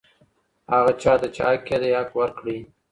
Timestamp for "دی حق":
1.81-2.11